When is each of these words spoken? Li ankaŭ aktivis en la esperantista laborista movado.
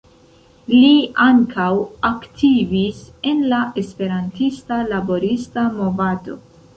Li 0.69 0.93
ankaŭ 1.25 1.67
aktivis 2.09 3.01
en 3.33 3.43
la 3.51 3.59
esperantista 3.81 4.79
laborista 4.95 5.67
movado. 5.77 6.39